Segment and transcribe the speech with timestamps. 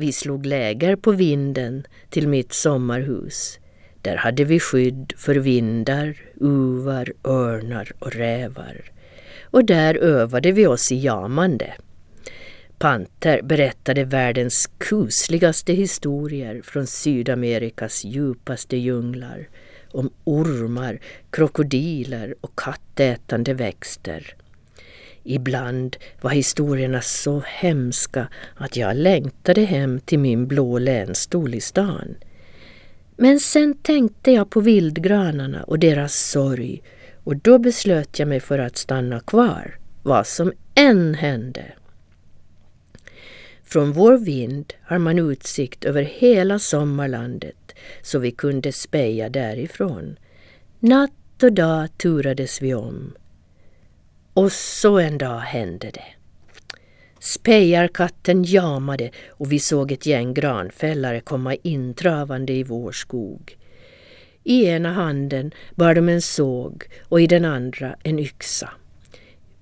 [0.00, 3.58] Vi slog läger på vinden till mitt sommarhus.
[4.02, 8.90] Där hade vi skydd för vindar, uvar, örnar och rävar.
[9.42, 11.74] Och där övade vi oss i jamande.
[12.78, 19.48] Panter berättade världens kusligaste historier från Sydamerikas djupaste djunglar
[19.90, 24.34] om ormar, krokodiler och kattätande växter.
[25.24, 32.14] Ibland var historierna så hemska att jag längtade hem till min blå länstol i stan.
[33.16, 36.82] Men sen tänkte jag på vildgranarna och deras sorg
[37.24, 41.64] och då beslöt jag mig för att stanna kvar, vad som än hände.
[43.64, 50.16] Från vår vind har man utsikt över hela sommarlandet så vi kunde speja därifrån.
[50.78, 53.12] Natt och dag turades vi om.
[54.40, 56.04] Och så en dag hände det.
[57.18, 63.56] Spejarkatten jamade och vi såg ett gäng granfällare komma intravande i vår skog.
[64.44, 68.70] I ena handen bar de en såg och i den andra en yxa.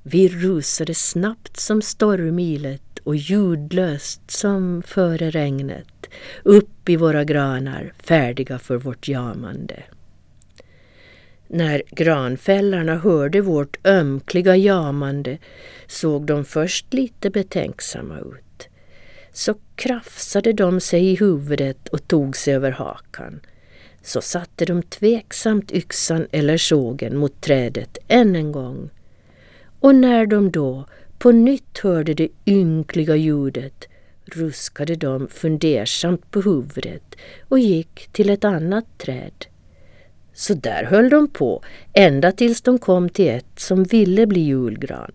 [0.02, 6.06] Vi rusade snabbt som stormilet och ljudlöst som före regnet
[6.42, 9.82] upp i våra granar färdiga för vårt jamande.
[11.50, 15.38] När granfällarna hörde vårt ömkliga jamande
[15.86, 18.68] såg de först lite betänksamma ut.
[19.32, 23.40] Så krafsade de sig i huvudet och tog sig över hakan.
[24.02, 28.90] Så satte de tveksamt yxan eller sågen mot trädet än en gång.
[29.80, 30.86] Och när de då
[31.18, 33.88] på nytt hörde det ynkliga ljudet
[34.24, 37.16] ruskade de fundersamt på huvudet
[37.48, 39.46] och gick till ett annat träd.
[40.38, 45.12] Så där höll de på ända tills de kom till ett som ville bli julgran.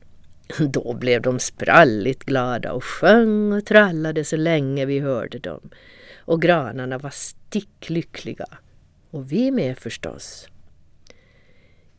[0.59, 5.69] Då blev de spralligt glada och sjöng och trallade så länge vi hörde dem.
[6.17, 8.45] Och granarna var sticklyckliga.
[9.11, 10.47] Och vi med förstås.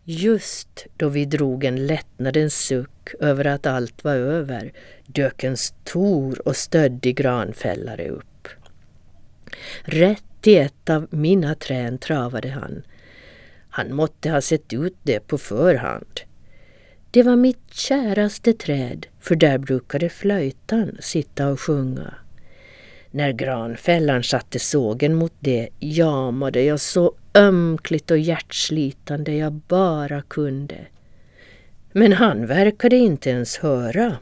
[0.04, 4.72] Just då vi drog en lättnadens suck över att allt var över
[5.06, 8.48] dök en stor och stöddig granfällare upp.
[9.82, 12.82] Rätt i ett av mina trän travade han.
[13.76, 16.20] Han måtte ha sett ut det på förhand.
[17.10, 22.14] Det var mitt käraste träd, för där brukade flöjtan sitta och sjunga.
[23.10, 30.78] När granfällan satte sågen mot det jamade jag så ömkligt och hjärtslitande jag bara kunde.
[31.92, 34.16] Men han verkade inte ens höra.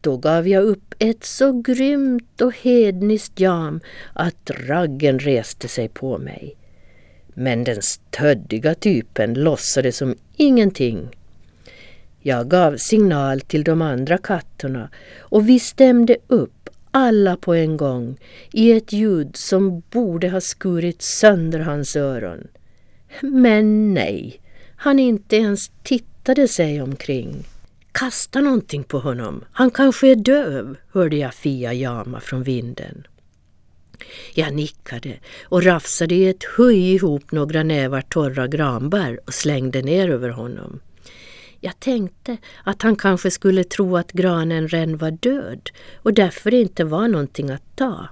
[0.00, 3.80] Då gav jag upp ett så grymt och hedniskt jam
[4.12, 6.57] att raggen reste sig på mig.
[7.40, 11.08] Men den stöddiga typen låtsades som ingenting.
[12.20, 18.16] Jag gav signal till de andra katterna och vi stämde upp alla på en gång
[18.52, 22.48] i ett ljud som borde ha skurit sönder hans öron.
[23.22, 24.40] Men nej,
[24.76, 27.44] han inte ens tittade sig omkring.
[27.92, 33.06] Kasta någonting på honom, han kanske är döv, hörde jag Fia jama från vinden.
[34.34, 40.08] Jag nickade och rafsade i ett höj ihop några nävar torra granbär och slängde ner
[40.08, 40.80] över honom.
[41.60, 46.84] Jag tänkte att han kanske skulle tro att granen redan var död och därför inte
[46.84, 48.08] var någonting att ta.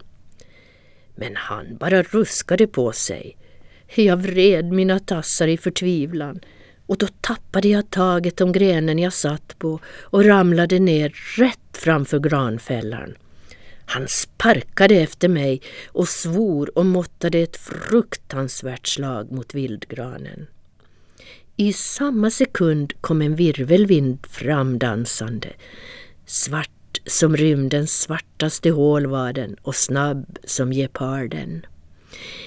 [1.14, 3.36] Men han bara ruskade på sig.
[3.94, 6.40] Jag vred mina tassar i förtvivlan
[6.86, 12.18] och då tappade jag taget om grenen jag satt på och ramlade ner rätt framför
[12.18, 13.14] granfällan.
[13.86, 20.46] Han sparkade efter mig och svor och måttade ett fruktansvärt slag mot vildgranen.
[21.56, 25.48] I samma sekund kom en virvelvind framdansande.
[26.26, 26.70] Svart
[27.06, 31.66] som rymdens svartaste hål var den och snabb som geparden.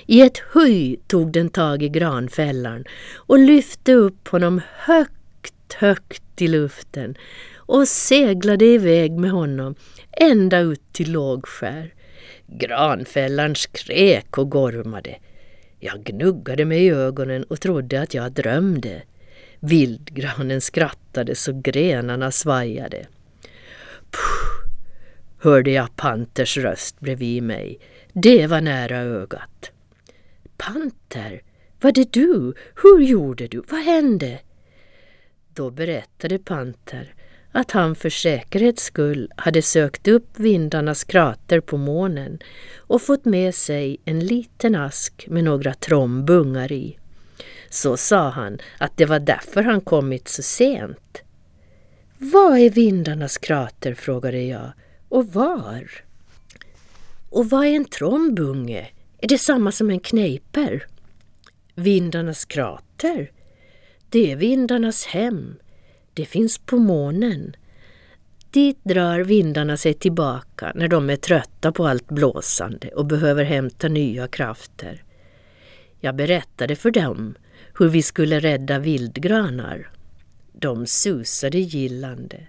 [0.06, 2.84] I ett höj tog den tag i granfällan
[3.16, 7.16] och lyfte upp honom högt, högt i luften
[7.56, 9.76] och seglade iväg med honom
[10.12, 11.94] ända ut till Lågskär.
[12.48, 15.16] Granfällan skrek och gormade.
[15.80, 19.02] Jag gnuggade mig i ögonen och trodde att jag drömde.
[19.60, 23.08] Vildgranen skrattade så grenarna svajade.
[24.12, 24.72] Puh,
[25.40, 27.80] hörde jag Panters röst bredvid mig.
[28.14, 29.72] Det var nära ögat.
[30.58, 31.42] Panter,
[31.82, 32.54] var det du?
[32.76, 33.64] Hur gjorde du?
[33.70, 34.40] Vad hände?
[35.54, 37.14] Då berättade Panter
[37.52, 42.40] att han för säkerhets skull hade sökt upp vindarnas krater på månen
[42.78, 46.98] och fått med sig en liten ask med några trombungar i.
[47.70, 51.22] Så sa han att det var därför han kommit så sent.
[52.18, 53.94] Vad är vindarnas krater?
[53.94, 54.72] frågade jag.
[55.10, 55.90] Och var?
[57.30, 58.88] Och vad är en trombunge?
[59.22, 60.88] Är det samma som en kneiper?
[61.76, 63.32] Vindarnas krater?
[64.10, 65.56] Det är vindarnas hem.
[66.20, 67.56] Det finns på månen.
[68.52, 73.88] Dit drar vindarna sig tillbaka när de är trötta på allt blåsande och behöver hämta
[73.88, 75.04] nya krafter.
[76.00, 77.36] Jag berättade för dem
[77.80, 79.92] hur vi skulle rädda vildgranar.
[80.54, 82.48] De susade gillande.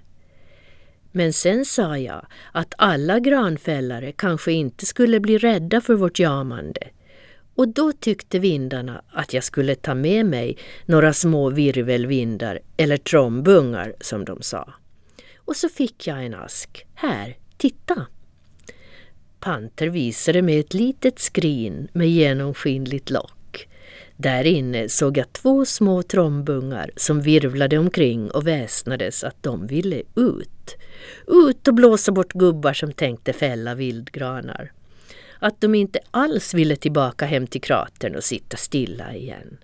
[1.12, 6.88] Men sen sa jag att alla granfällare kanske inte skulle bli rädda för vårt jamande.
[7.54, 10.56] Och då tyckte vindarna att jag skulle ta med mig
[10.86, 14.74] några små virvelvindar eller trombungar som de sa.
[15.36, 16.86] Och så fick jag en ask.
[16.94, 18.06] Här, titta!
[19.40, 23.68] Panter visade mig ett litet skrin med genomskinligt lock.
[24.16, 30.02] Där inne såg jag två små trombungar som virvlade omkring och väsnades att de ville
[30.16, 30.76] ut.
[31.26, 34.72] Ut och blåsa bort gubbar som tänkte fälla vildgranar.
[35.40, 39.58] Att de inte alls ville tillbaka hem till kratern och sitta stilla igen.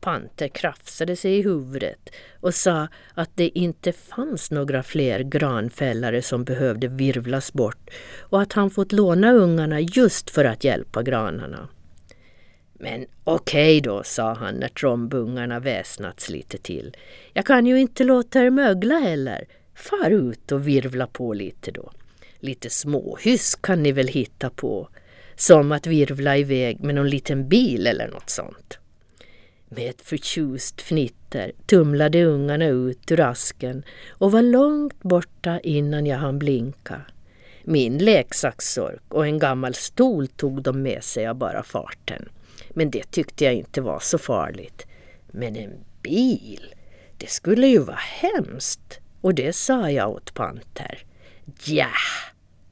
[0.00, 6.44] Panter krafsade sig i huvudet och sa att det inte fanns några fler granfällare som
[6.44, 7.90] behövde virvlas bort
[8.20, 11.68] och att han fått låna ungarna just för att hjälpa granarna.
[12.72, 16.96] Men okej okay då, sa han när trombungarna väsnats lite till.
[17.32, 19.44] Jag kan ju inte låta er mögla heller.
[19.74, 21.90] Far ut och virvla på lite då.
[22.44, 24.88] Lite småhyss kan ni väl hitta på.
[25.36, 28.78] Som att virvla iväg med någon liten bil eller något sånt.
[29.68, 36.18] Med ett förtjust fnitter tumlade ungarna ut ur asken och var långt borta innan jag
[36.18, 37.00] hann blinka.
[37.62, 42.28] Min leksakssork och en gammal stol tog de med sig av bara farten.
[42.70, 44.86] Men det tyckte jag inte var så farligt.
[45.26, 46.74] Men en bil,
[47.18, 49.00] det skulle ju vara hemskt.
[49.20, 51.04] Och det sa jag åt Panter.
[51.64, 51.90] Ja,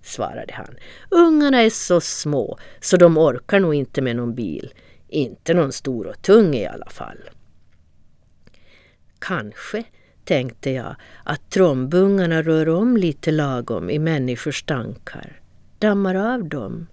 [0.03, 0.77] svarade han.
[1.11, 4.73] Ungarna är så små så de orkar nog inte med någon bil.
[5.09, 7.31] Inte någon stor och tung i alla fall.
[9.19, 9.85] Kanske,
[10.25, 15.41] tänkte jag, att trombungarna rör om lite lagom i människors tankar.
[15.79, 16.87] Dammar av dem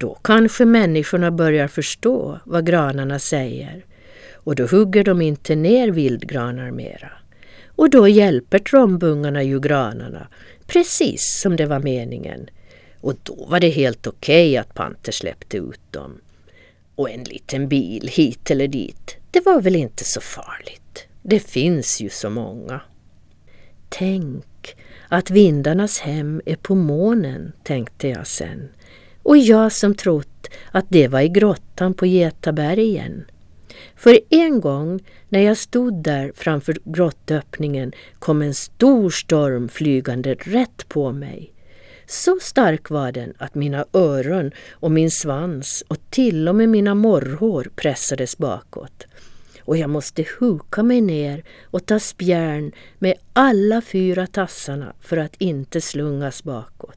[0.00, 3.84] då kanske människorna börjar förstå vad granarna säger
[4.34, 7.12] och då hugger de inte ner vildgranar mera.
[7.66, 10.28] Och då hjälper trombungarna ju granarna,
[10.72, 12.50] precis som det var meningen.
[13.00, 16.20] Och då var det helt okej okay att Panter släppte ut dem.
[16.94, 21.06] Och en liten bil hit eller dit, det var väl inte så farligt.
[21.22, 22.80] Det finns ju så många.
[23.88, 24.76] Tänk
[25.08, 28.68] att vindarnas hem är på månen, tänkte jag sen
[29.22, 33.24] och jag som trott att det var i grottan på Getabergen.
[34.00, 40.88] För en gång när jag stod där framför grottöppningen kom en stor storm flygande rätt
[40.88, 41.52] på mig.
[42.06, 46.94] Så stark var den att mina öron och min svans och till och med mina
[46.94, 49.06] morrhår pressades bakåt.
[49.60, 55.36] Och jag måste huka mig ner och ta spjärn med alla fyra tassarna för att
[55.38, 56.89] inte slungas bakåt.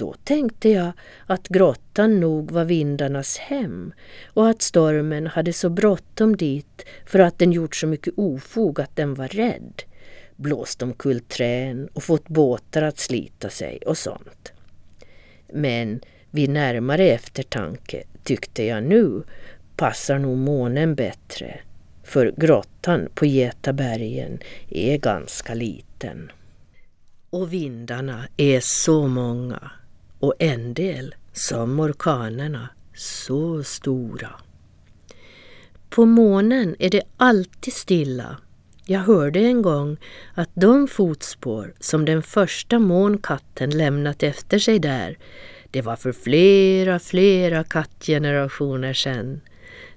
[0.00, 0.92] Då tänkte jag
[1.26, 3.92] att grottan nog var vindarnas hem
[4.26, 8.96] och att stormen hade så bråttom dit för att den gjort så mycket ofog att
[8.96, 9.82] den var rädd.
[10.36, 14.52] Blåst omkull trän och fått båtar att slita sig och sånt.
[15.52, 16.00] Men
[16.30, 19.22] vid närmare eftertanke tyckte jag nu
[19.76, 21.60] passar nog månen bättre
[22.02, 26.32] för grottan på Getabergen är ganska liten.
[27.30, 29.70] Och vindarna är så många
[30.20, 34.30] och en del, som orkanerna, så stora.
[35.90, 38.36] På månen är det alltid stilla.
[38.84, 39.96] Jag hörde en gång
[40.34, 45.18] att de fotspår som den första månkatten lämnat efter sig där,
[45.70, 49.40] det var för flera, flera kattgenerationer sedan.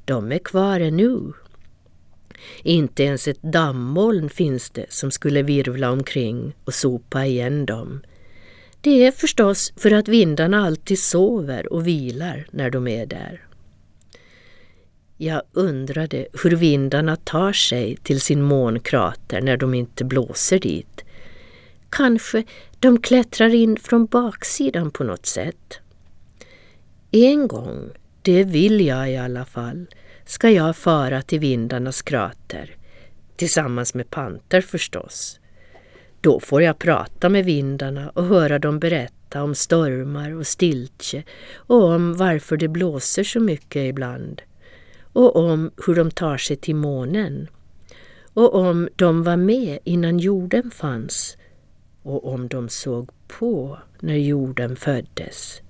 [0.06, 1.34] De är kvar ännu.
[2.63, 8.01] Inte ens ett dammoln finns det som skulle virvla omkring och sopa igen dem.
[8.84, 13.42] Det är förstås för att vindarna alltid sover och vilar när de är där.
[15.18, 21.04] Jag undrade hur vindarna tar sig till sin månkrater när de inte blåser dit.
[21.90, 22.44] Kanske
[22.80, 25.80] de klättrar in från baksidan på något sätt.
[27.12, 27.90] En gång,
[28.22, 29.88] det vill jag i alla fall,
[30.25, 32.75] ska jag fara till vindarnas krater.
[33.36, 35.40] Tillsammans med panter förstås.
[36.24, 41.24] Då får jag prata med vindarna och höra dem berätta om stormar och stiltje
[41.56, 44.42] och om varför det blåser så mycket ibland
[45.13, 47.48] och om hur de tar sig till månen
[48.34, 51.38] och om de var med innan jorden fanns
[52.03, 55.62] och om de såg på när jorden föddes.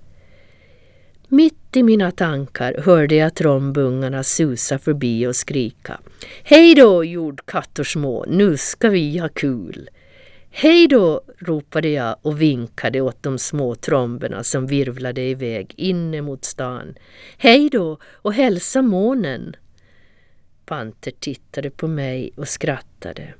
[1.28, 6.00] Mitt i mina tankar hörde jag trombungarna susa förbi och skrika.
[6.42, 9.88] Hej då jordkattor små, nu ska vi ha kul!
[10.56, 16.44] Hej då, ropade jag och vinkade åt de små tromberna som virvlade iväg inne mot
[16.44, 16.94] stan.
[17.38, 19.56] Hej då och hälsa månen!
[20.66, 23.34] Panter tittade på mig och skrattade.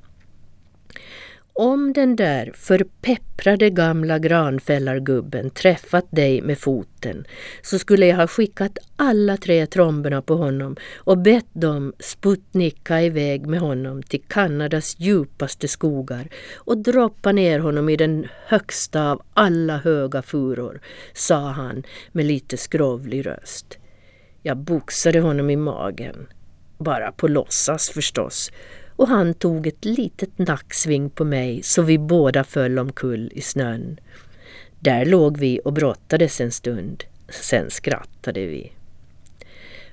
[1.57, 7.27] Om den där förpepprade gamla granfällargubben träffat dig med foten
[7.63, 13.47] så skulle jag ha skickat alla tre tromberna på honom och bett dem sputnicka iväg
[13.47, 19.79] med honom till Kanadas djupaste skogar och droppa ner honom i den högsta av alla
[19.79, 20.81] höga furor,
[21.13, 21.83] sa han
[22.13, 23.79] med lite skrovlig röst.
[24.43, 26.27] Jag boxade honom i magen.
[26.79, 28.51] Bara på låtsas förstås
[28.97, 34.01] och han tog ett litet nacksving på mig så vi båda föll omkull i snön.
[34.81, 37.05] Där låg vi och brottades en stund.
[37.29, 38.73] Sen skrattade vi.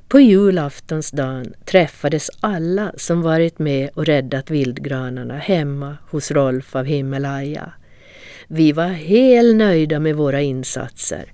[0.08, 7.74] På julaftonsdagen träffades alla som varit med och räddat vildgranarna hemma hos Rolf av Himalaya.
[8.48, 11.31] Vi var helt nöjda med våra insatser.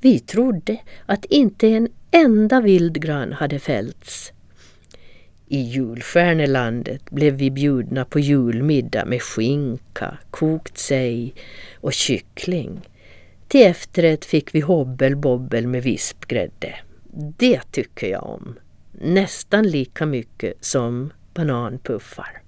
[0.00, 0.76] Vi trodde
[1.06, 4.32] att inte en enda vildgran hade fällts.
[5.52, 11.34] I julstjärnelandet blev vi bjudna på julmiddag med skinka, kokt sej
[11.74, 12.88] och kyckling.
[13.48, 16.74] Till efterrätt fick vi hobbelbobbel med vispgrädde.
[17.38, 18.58] Det tycker jag om.
[18.92, 22.42] Nästan lika mycket som bananpuffar.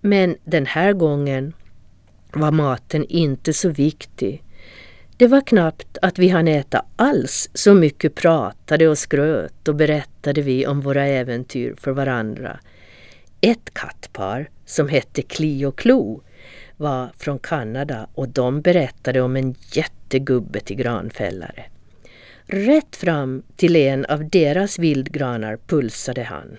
[0.00, 1.52] Men den här gången
[2.32, 4.42] var maten inte så viktig
[5.16, 10.42] det var knappt att vi hann äta alls, så mycket pratade och skröt och berättade
[10.42, 12.60] vi om våra äventyr för varandra.
[13.40, 16.22] Ett kattpar som hette Kli och Klo
[16.76, 21.64] var från Kanada och de berättade om en jättegubbe till granfällare.
[22.46, 26.56] Rätt fram till en av deras vildgranar pulsade han.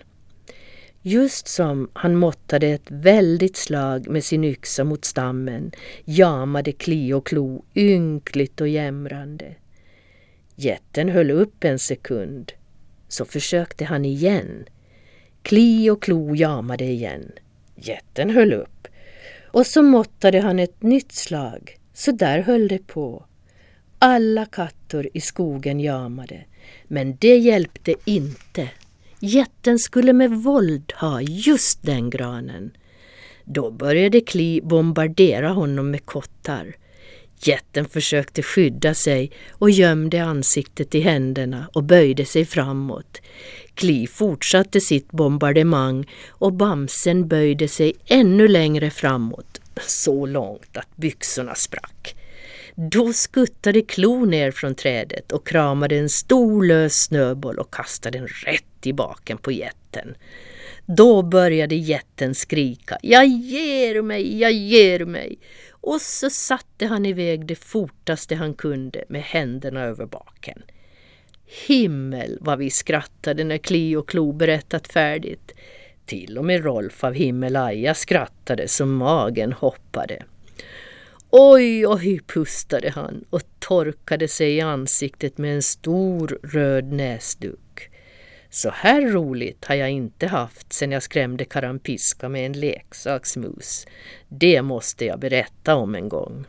[1.07, 5.71] Just som han måttade ett väldigt slag med sin yxa mot stammen
[6.05, 9.55] jamade Kli och Klo ynkligt och jämrande.
[10.55, 12.51] Jätten höll upp en sekund.
[13.07, 14.65] Så försökte han igen.
[15.41, 17.31] Kli och Klo jamade igen.
[17.75, 18.87] Jätten höll upp.
[19.51, 21.77] Och så måttade han ett nytt slag.
[21.93, 23.25] Så där höll det på.
[23.99, 26.45] Alla kattor i skogen jamade.
[26.87, 28.69] Men det hjälpte inte.
[29.19, 32.71] Jätten skulle med våld ha just den granen.
[33.45, 36.75] Då började Kli bombardera honom med kottar.
[37.41, 43.21] Jätten försökte skydda sig och gömde ansiktet i händerna och böjde sig framåt.
[43.74, 51.55] Kli fortsatte sitt bombardemang och Bamsen böjde sig ännu längre framåt, så långt att byxorna
[51.55, 52.16] sprack.
[52.79, 58.27] Då skuttade Klo ner från trädet och kramade en stor lös snöboll och kastade den
[58.27, 60.15] rätt i baken på jätten.
[60.86, 65.39] Då började jätten skrika Jag ger mig, jag ger mig!
[65.72, 70.62] Och så satte han iväg det fortaste han kunde med händerna över baken.
[71.67, 75.51] Himmel vad vi skrattade när Kli och Klo berättat färdigt.
[76.05, 80.24] Till och med Rolf av Himmelaja skrattade så magen hoppade.
[81.39, 87.89] Oj, oj, pustade han och torkade sig i ansiktet med en stor röd näsduk.
[88.50, 93.88] Så här roligt har jag inte haft sedan jag skrämde karampiska med en leksaksmus.
[94.27, 96.46] Det måste jag berätta om en gång.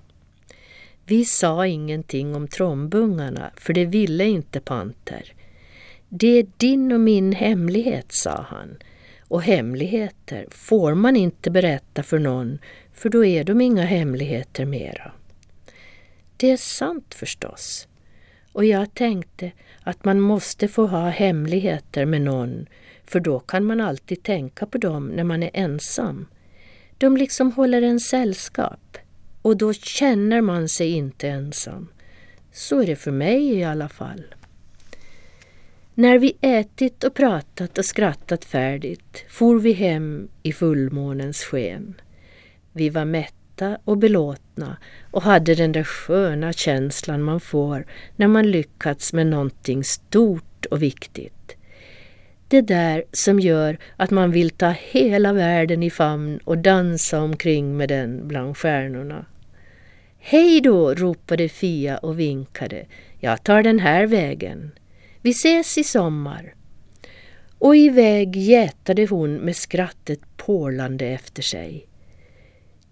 [1.04, 5.32] Vi sa ingenting om trombungarna, för det ville inte Panter.
[6.08, 8.76] Det är din och min hemlighet, sa han.
[9.28, 12.58] Och hemligheter får man inte berätta för någon,
[12.92, 15.12] för då är de inga hemligheter mera.
[16.36, 17.88] Det är sant förstås.
[18.52, 19.50] Och jag tänkte
[19.82, 22.66] att man måste få ha hemligheter med någon
[23.04, 26.26] för då kan man alltid tänka på dem när man är ensam.
[26.98, 28.98] De liksom håller en sällskap
[29.42, 31.88] och då känner man sig inte ensam.
[32.52, 34.24] Så är det för mig i alla fall.
[36.00, 42.00] När vi ätit och pratat och skrattat färdigt for vi hem i fullmånens sken.
[42.72, 44.76] Vi var mätta och belåtna
[45.10, 47.86] och hade den där sköna känslan man får
[48.16, 51.56] när man lyckats med någonting stort och viktigt.
[52.48, 57.76] Det där som gör att man vill ta hela världen i famn och dansa omkring
[57.76, 59.26] med den bland stjärnorna.
[60.18, 62.86] Hej då, ropade Fia och vinkade.
[63.20, 64.70] Jag tar den här vägen.
[65.22, 66.54] Vi ses i sommar.
[67.58, 71.86] Och iväg jätade hon med skrattet porlande efter sig.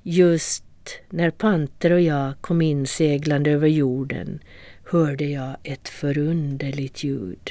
[0.03, 0.65] Just
[1.11, 4.41] när Panter och jag kom inseglande över jorden
[4.85, 7.51] hörde jag ett förunderligt ljud.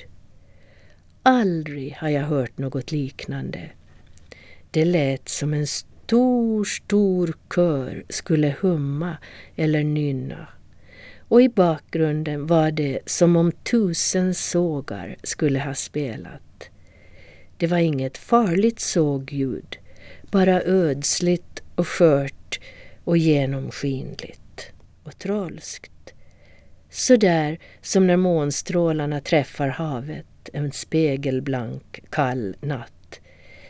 [1.23, 3.69] Aldrig har jag hört något liknande.
[4.71, 9.17] Det lät som en stor, stor kör skulle humma
[9.55, 10.47] eller nynna.
[11.27, 16.69] Och i bakgrunden var det som om tusen sågar skulle ha spelat.
[17.57, 19.77] Det var inget farligt sågljud,
[20.31, 22.59] bara ödsligt och skört
[23.03, 24.71] och genomskinligt
[25.03, 25.91] och trolskt.
[26.89, 33.19] Så där som när månstrålarna träffar havet en spegelblank, kall natt.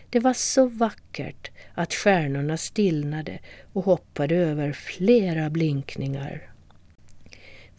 [0.09, 3.39] Det var så vackert att stjärnorna stillnade
[3.73, 6.54] och hoppade över flera blinkningar.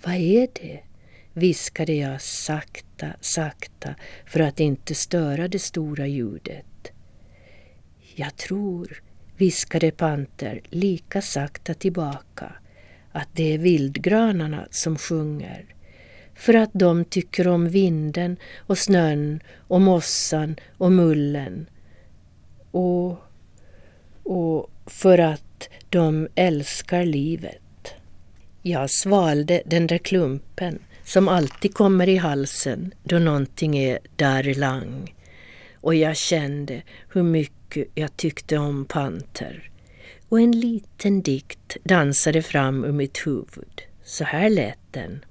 [0.03, 0.81] Vad är det?
[1.37, 3.95] viskade jag sakta, sakta
[4.26, 6.93] för att inte störa det stora ljudet.
[8.15, 9.03] Jag tror,
[9.37, 12.53] viskade Panter lika sakta tillbaka,
[13.12, 15.75] att det är vildgranarna som sjunger.
[16.35, 21.71] För att de tycker om vinden och snön och mossan och mullen.
[22.71, 23.19] Och,
[24.23, 27.65] och för att de älskar livet.
[28.68, 35.14] Jag svalde den där klumpen som alltid kommer i halsen då någonting är darlang.
[35.80, 36.82] Och jag kände
[37.12, 39.70] hur mycket jag tyckte om Panter.
[40.28, 43.82] Och en liten dikt dansade fram ur mitt huvud.
[44.04, 45.25] Så här lät den.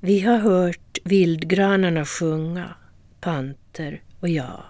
[0.00, 2.74] Vi har hört vildgranarna sjunga,
[3.20, 4.62] Panter och jag.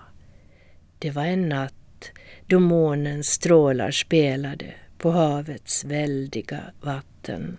[0.99, 2.11] Det var en natt
[2.47, 7.57] då månens strålar spelade på havets väldiga vatten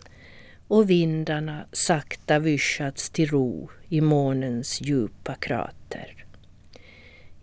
[0.68, 6.26] och vindarna sakta vyschats till ro i månens djupa krater.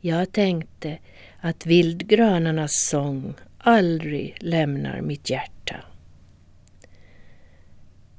[0.00, 0.98] Jag tänkte
[1.40, 5.76] att vildgranarnas sång aldrig lämnar mitt hjärta.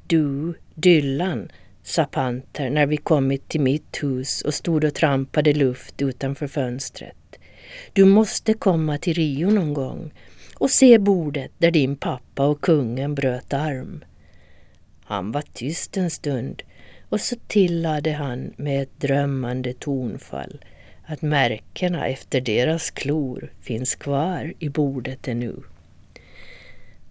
[0.08, 1.52] Du, Dylan,
[1.84, 7.40] sa Panter när vi kommit till mitt hus och stod och trampade luft utanför fönstret.
[7.94, 10.12] Du måste komma till Rio någon gång
[10.60, 14.04] och se bordet där din pappa och kungen bröt arm.
[15.04, 16.64] Han var tyst en stund
[17.10, 20.60] och så tillade han med ett drömmande tonfall
[21.06, 25.56] att märkena efter deras klor finns kvar i bordet ännu.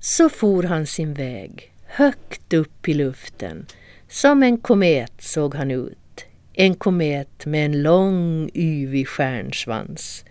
[0.00, 3.66] Så for han sin väg, högt upp i luften.
[4.08, 6.26] Som en komet såg han ut.
[6.52, 10.24] En komet med en lång yvig stjärnsvans.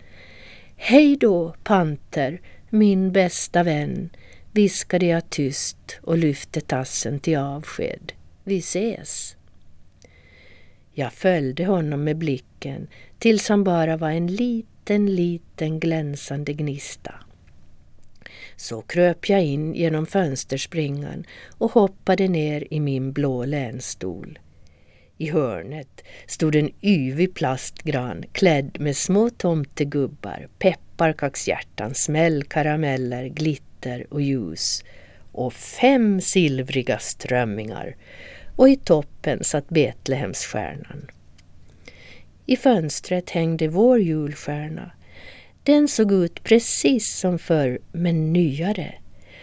[0.76, 2.42] Hej då, panter,
[2.78, 4.10] min bästa vän,
[4.52, 8.14] viskade jag tyst och lyfte tassen till avsked.
[8.44, 9.38] Vi ses.
[10.94, 12.88] Jag följde honom med blicken
[13.20, 17.14] tills han bara var en liten, liten glänsande gnista.
[18.56, 21.26] Så kröp jag in genom fönsterspringan
[21.58, 24.40] och hoppade ner i min blå länstol.
[25.18, 30.48] I hörnet stod en yvig plastgran klädd med små tomtegubbar,
[30.98, 34.84] pepparkakshjärtan, smällkarameller, glitter och ljus
[35.32, 37.96] och fem silvriga strömmingar
[38.56, 41.08] och i toppen satt Betlehemsstjärnan.
[42.46, 44.92] I fönstret hängde vår julstjärna.
[45.64, 48.94] Den såg ut precis som förr, men nyare.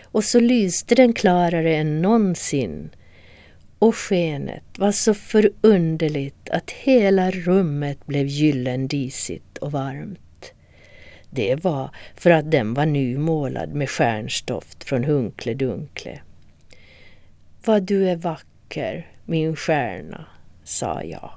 [0.04, 2.90] Och så lyste den klarare än någonsin.
[3.78, 10.23] Och skenet var så förunderligt att hela rummet blev gyllendisigt och varmt.
[11.34, 16.20] Det var för att den var nymålad med stjärnstoft från Hunkle Dunkle.
[17.64, 20.26] Vad du är vacker, min stjärna,
[20.64, 21.30] sa jag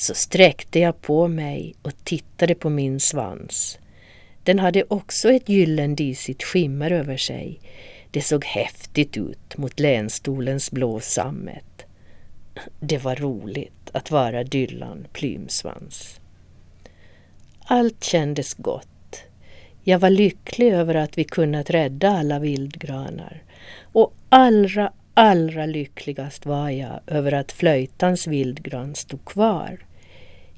[0.00, 3.78] så sträckte jag på mig och tittade på min svans.
[4.42, 7.60] Den hade också ett gyllendisigt skimmer över sig.
[8.10, 11.86] Det såg häftigt ut mot länstolens blå sammet.
[12.80, 16.20] Det var roligt att vara Dylan Plymsvans.
[17.64, 18.89] Allt kändes gott.
[19.90, 23.42] Jag var lycklig över att vi kunnat rädda alla vildgranar.
[23.82, 29.78] Och allra, allra lyckligast var jag över att flöjtans vildgran stod kvar.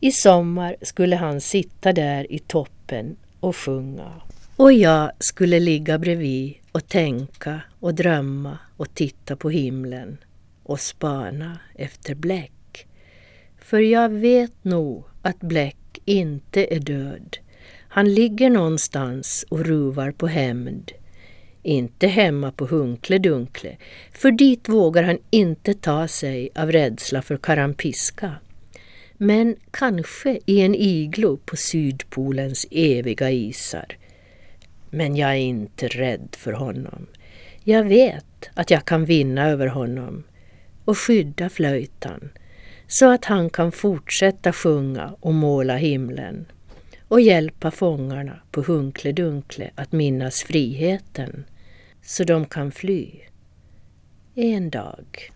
[0.01, 4.13] I sommar skulle han sitta där i toppen och sjunga.
[4.57, 10.19] Och jag skulle ligga bredvid och tänka och drömma och titta på himlen
[10.63, 12.87] och spana efter bläck.
[13.59, 17.37] För jag vet nog att bläck inte är död.
[17.93, 20.93] Han ligger någonstans och ruvar på hämnd.
[21.63, 23.77] Inte hemma på Hunkle Dunkle,
[24.13, 28.35] för dit vågar han inte ta sig av rädsla för karampiska
[29.25, 33.97] men kanske i en iglo på Sydpolens eviga isar.
[34.91, 37.07] Men jag är inte rädd för honom.
[37.65, 40.25] Jag vet att jag kan vinna över honom
[40.85, 42.31] och skydda flöjtan
[42.87, 46.47] så att han kan fortsätta sjunga och måla himlen
[47.13, 51.45] och hjälpa fångarna på Hunkle Dunkle att minnas friheten
[52.03, 53.11] så de kan fly.
[54.35, 55.33] En dag.